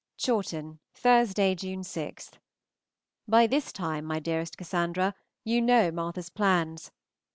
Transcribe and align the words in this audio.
XXXIX. 0.01 0.25
CHAWTON, 0.25 0.79
Thursday 0.95 1.53
(June 1.53 1.83
6). 1.83 2.31
BY 3.27 3.45
this 3.45 3.71
time, 3.71 4.03
my 4.03 4.17
dearest 4.17 4.57
Cassandra, 4.57 5.13
you 5.43 5.61
know 5.61 5.91
Martha's 5.91 6.29
plans. 6.31 6.89